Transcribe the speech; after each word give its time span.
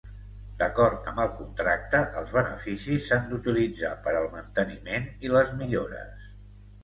D'acord 0.59 1.09
amb 1.09 1.19
el 1.23 1.27
contracte, 1.41 1.99
els 2.21 2.31
beneficis 2.37 3.05
s'han 3.09 3.29
d'utilitzar 3.33 3.93
per 4.07 4.15
al 4.21 4.27
manteniment 4.37 5.07
i 5.29 5.33
les 5.35 5.55
millores. 5.63 6.27